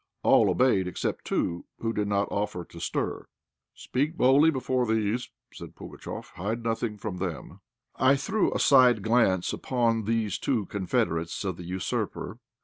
[0.23, 3.27] All obeyed except two, who did not offer to stir.
[3.75, 7.59] "Speak boldly before these," said Pugatchéf; "hide nothing from them."
[7.97, 12.39] I threw a side glance upon these two confederates of the usurper.